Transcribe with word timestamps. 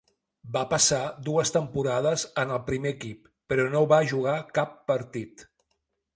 Va 0.53 0.61
passar 0.69 1.01
dues 1.27 1.53
temporades 1.57 2.23
en 2.45 2.55
el 2.57 2.63
primer 2.71 2.95
equip, 2.97 3.31
però 3.53 3.67
no 3.77 3.85
va 3.93 4.01
jugar 4.15 4.35
cap 4.59 4.75
partit. 4.95 5.47